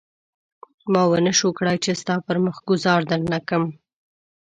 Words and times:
ما 0.91 1.01
ونه 1.11 1.31
شول 1.37 1.51
کړای 1.59 1.77
چې 1.83 1.91
ستا 2.01 2.15
پر 2.25 2.35
مخ 2.45 2.55
ګوزار 2.67 3.01
درنه 3.11 3.39
کړم. 3.47 3.63